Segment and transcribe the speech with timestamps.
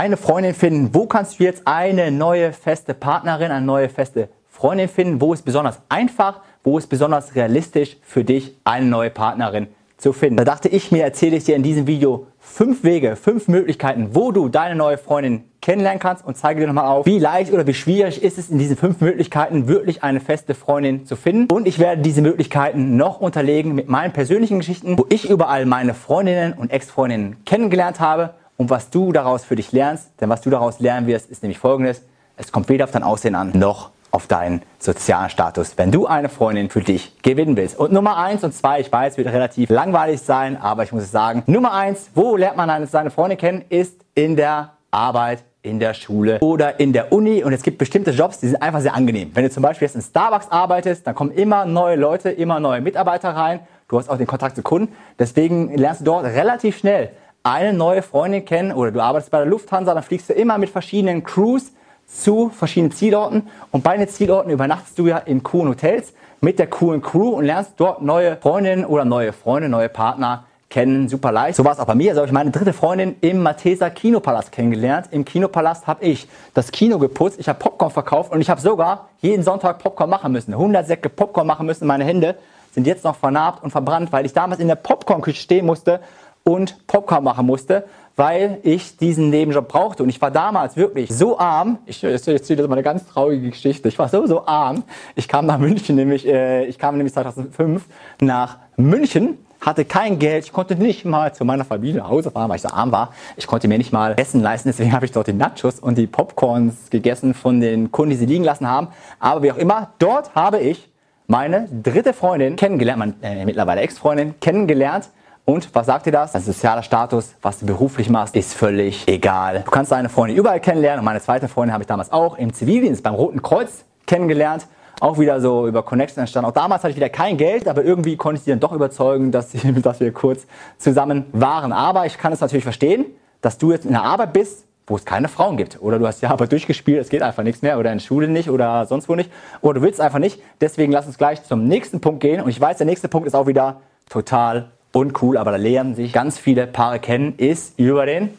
[0.00, 0.94] eine Freundin finden.
[0.94, 5.20] Wo kannst du jetzt eine neue feste Partnerin, eine neue feste Freundin finden?
[5.20, 6.40] Wo ist besonders einfach?
[6.64, 9.66] Wo ist besonders realistisch für dich, eine neue Partnerin
[9.98, 10.38] zu finden?
[10.38, 14.32] Da dachte ich mir, erzähle ich dir in diesem Video fünf Wege, fünf Möglichkeiten, wo
[14.32, 17.74] du deine neue Freundin kennenlernen kannst und zeige dir nochmal auf, wie leicht oder wie
[17.74, 21.54] schwierig ist es in diesen fünf Möglichkeiten wirklich eine feste Freundin zu finden.
[21.54, 25.92] Und ich werde diese Möglichkeiten noch unterlegen mit meinen persönlichen Geschichten, wo ich überall meine
[25.92, 28.30] Freundinnen und Ex-Freundinnen kennengelernt habe
[28.60, 30.10] und was du daraus für dich lernst.
[30.20, 32.02] Denn was du daraus lernen wirst, ist nämlich folgendes.
[32.36, 36.28] Es kommt weder auf dein Aussehen an, noch auf deinen sozialen Status, wenn du eine
[36.28, 37.78] Freundin für dich gewinnen willst.
[37.78, 41.10] Und Nummer eins und zwei, ich weiß, wird relativ langweilig sein, aber ich muss es
[41.10, 41.42] sagen.
[41.46, 45.94] Nummer eins, wo lernt man eine, seine Freundin kennen, ist in der Arbeit in der
[45.94, 49.30] Schule oder in der Uni und es gibt bestimmte Jobs, die sind einfach sehr angenehm.
[49.32, 52.82] Wenn du zum Beispiel jetzt in Starbucks arbeitest, dann kommen immer neue Leute, immer neue
[52.82, 53.60] Mitarbeiter rein.
[53.88, 54.94] Du hast auch den Kontakt zu Kunden.
[55.18, 57.10] Deswegen lernst du dort relativ schnell
[57.42, 60.70] eine neue Freundin kennen oder du arbeitest bei der Lufthansa, dann fliegst du immer mit
[60.70, 61.72] verschiedenen Crews
[62.06, 66.66] zu verschiedenen Zielorten und bei den Zielorten übernachtest du ja in coolen Hotels mit der
[66.66, 71.56] coolen Crew und lernst dort neue Freundinnen oder neue Freunde, neue Partner kennen, super leicht.
[71.56, 72.10] So war es auch bei mir.
[72.10, 75.08] Also habe ich meine dritte Freundin im Matheser Kinopalast kennengelernt.
[75.10, 79.08] Im Kinopalast habe ich das Kino geputzt, ich habe Popcorn verkauft und ich habe sogar
[79.20, 80.52] jeden Sonntag Popcorn machen müssen.
[80.52, 81.86] 100 Säcke Popcorn machen müssen.
[81.86, 82.36] Meine Hände
[82.72, 86.00] sind jetzt noch vernarbt und verbrannt, weil ich damals in der Popcornküche stehen musste
[86.44, 87.84] und Popcorn machen musste,
[88.16, 90.02] weil ich diesen Nebenjob brauchte.
[90.02, 91.78] Und ich war damals wirklich so arm.
[91.86, 93.88] Ich erzähle jetzt mal eine ganz traurige Geschichte.
[93.88, 94.82] Ich war so, so arm.
[95.14, 97.84] Ich kam nach München, nämlich, äh, ich kam nämlich 2005
[98.20, 102.48] nach München hatte kein Geld, ich konnte nicht mal zu meiner Familie nach Hause fahren,
[102.48, 103.12] weil ich so arm war.
[103.36, 106.06] Ich konnte mir nicht mal Essen leisten, deswegen habe ich dort die Nachos und die
[106.06, 108.88] Popcorns gegessen von den Kunden, die sie liegen lassen haben.
[109.18, 110.88] Aber wie auch immer, dort habe ich
[111.26, 115.10] meine dritte Freundin kennengelernt, meine äh, mittlerweile Ex-Freundin kennengelernt
[115.50, 116.32] und was sagt dir das?
[116.32, 119.62] Dein sozialer Status, was du beruflich machst, ist völlig egal.
[119.64, 122.52] Du kannst deine Freundin überall kennenlernen und meine zweite Freundin habe ich damals auch im
[122.52, 124.66] Zivildienst beim Roten Kreuz kennengelernt.
[125.00, 126.48] Auch wieder so über Connection entstanden.
[126.48, 129.32] Auch damals hatte ich wieder kein Geld, aber irgendwie konnte ich sie dann doch überzeugen,
[129.32, 130.46] dass, sie, dass wir kurz
[130.78, 131.72] zusammen waren.
[131.72, 133.06] Aber ich kann es natürlich verstehen,
[133.40, 135.80] dass du jetzt in der Arbeit bist, wo es keine Frauen gibt.
[135.80, 137.78] Oder du hast ja aber durchgespielt, es geht einfach nichts mehr.
[137.78, 139.30] Oder in Schule nicht oder sonst wo nicht.
[139.62, 140.40] Oder du willst einfach nicht.
[140.60, 142.40] Deswegen lass uns gleich zum nächsten Punkt gehen.
[142.40, 146.12] Und ich weiß, der nächste Punkt ist auch wieder total uncool, aber da lernen sich
[146.12, 148.30] ganz viele Paare kennen, ist über den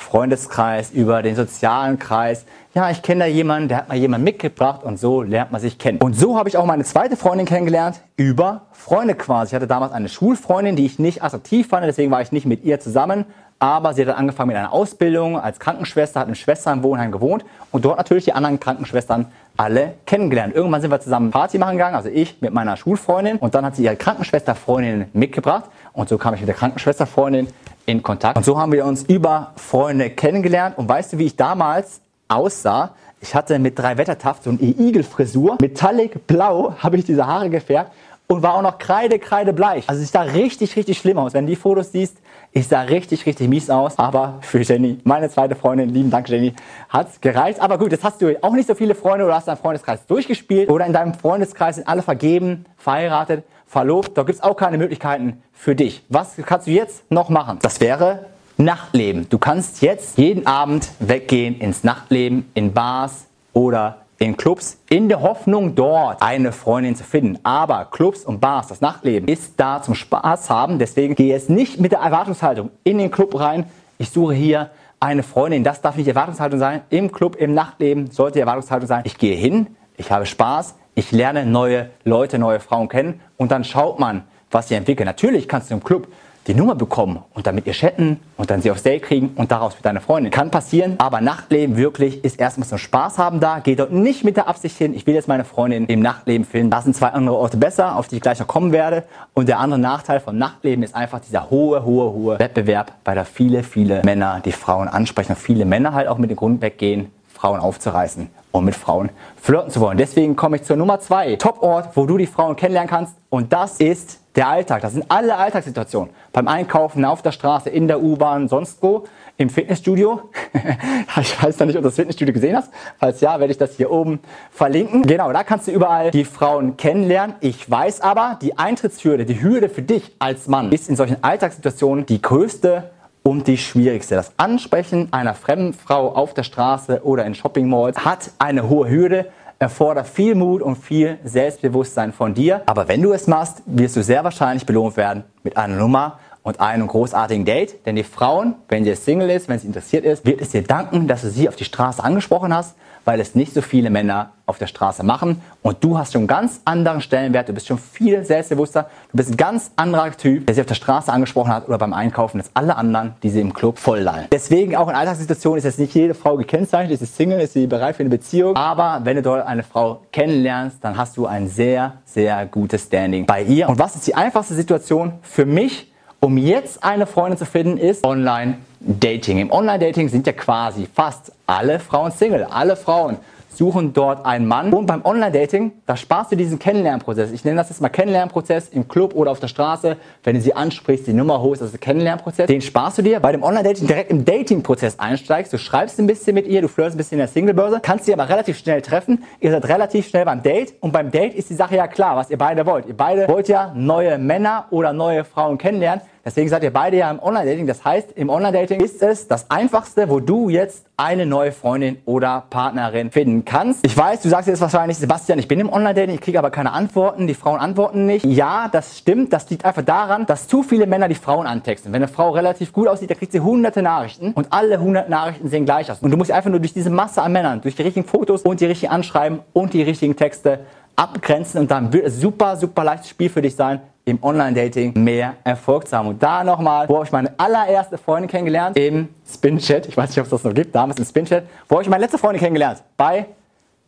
[0.00, 2.46] Freundeskreis, über den sozialen Kreis.
[2.74, 5.78] Ja, ich kenne da jemanden, der hat mal jemanden mitgebracht und so lernt man sich
[5.78, 5.98] kennen.
[5.98, 9.50] Und so habe ich auch meine zweite Freundin kennengelernt über Freunde quasi.
[9.50, 12.64] Ich hatte damals eine Schulfreundin, die ich nicht attraktiv fand, deswegen war ich nicht mit
[12.64, 13.26] ihr zusammen.
[13.62, 17.84] Aber sie hat dann angefangen mit einer Ausbildung als Krankenschwester, hat im Schwesternwohnheim gewohnt und
[17.84, 19.26] dort natürlich die anderen Krankenschwestern
[19.58, 20.54] alle kennengelernt.
[20.54, 23.76] Irgendwann sind wir zusammen Party machen gegangen, also ich mit meiner Schulfreundin und dann hat
[23.76, 27.48] sie ihre Krankenschwesterfreundin mitgebracht und so kam ich mit der Krankenschwesterfreundin
[27.86, 28.36] in Kontakt.
[28.36, 32.94] Und so haben wir uns über Freunde kennengelernt und weißt du, wie ich damals aussah?
[33.20, 37.92] Ich hatte mit drei Wettertaft so eine Igel-Frisur, metallic blau habe ich diese Haare gefärbt
[38.28, 39.88] und war auch noch kreide, kreide bleich.
[39.88, 41.34] Also ich sah richtig, richtig schlimm aus.
[41.34, 42.16] Wenn du die Fotos siehst,
[42.52, 46.52] ich sah richtig, richtig mies aus, aber für Jenny, meine zweite Freundin, lieben Dank Jenny,
[46.88, 47.60] hat's gereicht.
[47.60, 50.68] Aber gut, jetzt hast du auch nicht so viele Freunde oder hast deinen Freundeskreis durchgespielt
[50.68, 54.18] oder in deinem Freundeskreis sind alle vergeben, verheiratet, verlobt.
[54.18, 56.02] Da gibt's auch keine Möglichkeiten für dich.
[56.08, 57.60] Was kannst du jetzt noch machen?
[57.62, 59.28] Das wäre Nachtleben.
[59.30, 65.22] Du kannst jetzt jeden Abend weggehen ins Nachtleben, in Bars oder in Clubs in der
[65.22, 67.38] Hoffnung, dort eine Freundin zu finden.
[67.42, 70.78] Aber Clubs und Bars, das Nachtleben, ist da zum Spaß haben.
[70.78, 73.64] Deswegen gehe jetzt nicht mit der Erwartungshaltung in den Club rein.
[73.96, 74.70] Ich suche hier
[75.00, 75.64] eine Freundin.
[75.64, 76.82] Das darf nicht die Erwartungshaltung sein.
[76.90, 79.00] Im Club, im Nachtleben sollte die Erwartungshaltung sein.
[79.06, 83.64] Ich gehe hin, ich habe Spaß, ich lerne neue Leute, neue Frauen kennen und dann
[83.64, 85.06] schaut man, was sie entwickeln.
[85.06, 86.08] Natürlich kannst du im Club
[86.50, 89.52] die Nummer bekommen und dann mit ihr chatten und dann sie aufs Date kriegen und
[89.52, 90.32] daraus mit deiner Freundin.
[90.32, 93.60] Kann passieren, aber Nachtleben wirklich ist erstmal zum Spaß haben da.
[93.60, 96.70] Geh dort nicht mit der Absicht hin, ich will jetzt meine Freundin im Nachtleben finden.
[96.70, 99.04] Da sind zwei andere Orte besser, auf die ich gleich noch kommen werde.
[99.32, 103.24] Und der andere Nachteil vom Nachtleben ist einfach dieser hohe, hohe, hohe Wettbewerb, weil da
[103.24, 107.12] viele, viele Männer die Frauen ansprechen und viele Männer halt auch mit dem Grund weggehen,
[107.32, 109.98] Frauen aufzureißen und mit Frauen flirten zu wollen.
[109.98, 111.36] Deswegen komme ich zur Nummer zwei.
[111.36, 113.14] Top-Ort, wo du die Frauen kennenlernen kannst.
[113.28, 114.82] Und das ist der Alltag.
[114.82, 116.12] Das sind alle Alltagssituationen.
[116.32, 119.04] Beim Einkaufen, auf der Straße, in der U-Bahn, sonst wo.
[119.36, 120.30] Im Fitnessstudio.
[121.20, 122.70] ich weiß noch nicht, ob du das Fitnessstudio gesehen hast.
[122.98, 124.20] Falls ja, werde ich das hier oben
[124.50, 125.02] verlinken.
[125.02, 127.36] Genau, da kannst du überall die Frauen kennenlernen.
[127.40, 132.04] Ich weiß aber, die Eintrittshürde, die Hürde für dich als Mann ist in solchen Alltagssituationen
[132.06, 132.90] die größte
[133.22, 134.14] und die schwierigste.
[134.14, 138.88] Das Ansprechen einer fremden Frau auf der Straße oder in Shopping Malls hat eine hohe
[138.88, 139.26] Hürde,
[139.58, 142.62] erfordert viel Mut und viel Selbstbewusstsein von dir.
[142.66, 146.60] Aber wenn du es machst, wirst du sehr wahrscheinlich belohnt werden mit einer Nummer und
[146.60, 147.84] einem großartigen Date.
[147.86, 151.08] Denn die Frauen, wenn sie Single ist, wenn sie interessiert ist, wird es dir danken,
[151.08, 154.58] dass du sie auf die Straße angesprochen hast, weil es nicht so viele Männer auf
[154.58, 155.40] der Straße machen.
[155.62, 159.30] Und du hast schon einen ganz anderen Stellenwert, du bist schon viel selbstbewusster, du bist
[159.30, 162.50] ein ganz anderer Typ, der sie auf der Straße angesprochen hat oder beim Einkaufen, als
[162.54, 164.26] alle anderen, die sie im Club volllallen.
[164.32, 167.66] Deswegen auch in Alltagssituationen ist jetzt nicht jede Frau gekennzeichnet, ist sie Single, ist sie
[167.66, 168.56] bereit für eine Beziehung.
[168.56, 173.26] Aber wenn du dort eine Frau kennenlernst, dann hast du ein sehr, sehr gutes Standing
[173.26, 173.68] bei ihr.
[173.68, 175.90] Und was ist die einfachste Situation für mich,
[176.20, 179.38] um jetzt eine Freundin zu finden, ist Online-Dating.
[179.38, 182.44] Im Online-Dating sind ja quasi fast alle Frauen Single.
[182.44, 183.16] Alle Frauen
[183.50, 184.72] suchen dort einen Mann.
[184.72, 187.32] Und beim Online-Dating, da sparst du diesen Kennenlernprozess.
[187.32, 189.96] Ich nenne das jetzt mal Kennenlernprozess im Club oder auf der Straße.
[190.22, 192.46] Wenn du sie ansprichst, die Nummer holst, das ist der Kennenlernprozess.
[192.46, 193.20] Den sparst du dir.
[193.20, 195.52] Bei dem Online-Dating direkt im Dating-Prozess einsteigst.
[195.52, 198.12] Du schreibst ein bisschen mit ihr, du flirtst ein bisschen in der Single-Börse, kannst sie
[198.12, 199.24] aber relativ schnell treffen.
[199.40, 200.74] Ihr seid relativ schnell beim Date.
[200.80, 202.86] Und beim Date ist die Sache ja klar, was ihr beide wollt.
[202.86, 206.02] Ihr beide wollt ja neue Männer oder neue Frauen kennenlernen.
[206.24, 207.66] Deswegen seid ihr beide ja im Online-Dating.
[207.66, 212.44] Das heißt, im Online-Dating ist es das Einfachste, wo du jetzt eine neue Freundin oder
[212.50, 213.86] Partnerin finden kannst.
[213.86, 216.72] Ich weiß, du sagst jetzt wahrscheinlich, Sebastian, ich bin im Online-Dating, ich kriege aber keine
[216.72, 218.26] Antworten, die Frauen antworten nicht.
[218.26, 219.32] Ja, das stimmt.
[219.32, 221.92] Das liegt einfach daran, dass zu viele Männer die Frauen antexten.
[221.92, 225.48] Wenn eine Frau relativ gut aussieht, dann kriegt sie hunderte Nachrichten und alle hundert Nachrichten
[225.48, 226.00] sehen gleich aus.
[226.00, 228.60] Und du musst einfach nur durch diese Masse an Männern, durch die richtigen Fotos und
[228.60, 230.60] die richtigen Anschreiben und die richtigen Texte
[231.00, 235.34] abgrenzen und dann wird es super, super leichtes Spiel für dich sein, im Online-Dating mehr
[235.44, 236.08] Erfolg zu haben.
[236.08, 238.76] Und da nochmal, wo habe ich meine allererste Freundin kennengelernt?
[238.76, 239.86] Im Spin-Chat.
[239.86, 241.44] Ich weiß nicht, ob es das noch gibt, damals im Spin-Chat.
[241.68, 242.82] Wo habe ich meine letzte Freundin kennengelernt?
[242.96, 243.26] Bei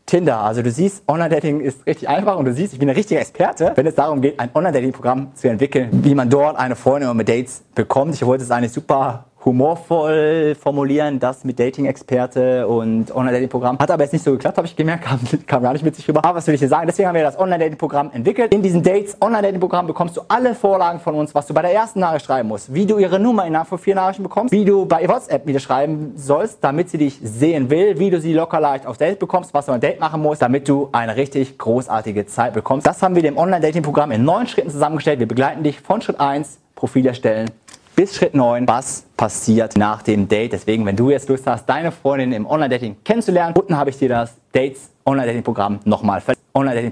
[0.07, 0.41] Tinder.
[0.41, 3.73] Also du siehst, Online-Dating ist richtig einfach und du siehst, ich bin ein richtiger Experte,
[3.75, 7.63] wenn es darum geht, ein Online-Dating-Programm zu entwickeln, wie man dort eine Freundin mit Dates
[7.75, 8.15] bekommt.
[8.15, 13.79] Ich wollte es eigentlich super humorvoll formulieren, das mit Dating-Experte und Online-Dating-Programm.
[13.79, 16.09] Hat aber jetzt nicht so geklappt, habe ich gemerkt, kam, kam gar nicht mit sich
[16.09, 16.25] rüber.
[16.25, 16.87] Aber was will ich dir sagen?
[16.87, 18.53] Deswegen haben wir das Online-Dating-Programm entwickelt.
[18.53, 22.01] In diesem Dates Online-Dating-Programm bekommst du alle Vorlagen von uns, was du bei der ersten
[22.01, 25.09] Nachricht schreiben musst, wie du ihre Nummer innerhalb von vier Nachrichten bekommst, wie du bei
[25.09, 28.97] WhatsApp wieder schreiben sollst, damit sie dich sehen will, wie du sie locker leicht auf
[28.97, 32.87] Date bekommst, was du ein Date machen musst, damit du eine richtig großartige Zeit bekommst.
[32.87, 35.19] Das haben wir dem Online-Dating-Programm in neun Schritten zusammengestellt.
[35.19, 37.49] Wir begleiten dich von Schritt 1, Profil erstellen,
[37.95, 40.53] bis Schritt 9, was passiert nach dem Date.
[40.53, 44.09] Deswegen, wenn du jetzt Lust hast, deine Freundin im Online-Dating kennenzulernen, unten habe ich dir
[44.09, 46.45] das Dates Online-Dating-Programm nochmal verlinkt.
[46.55, 46.92] Online-Dating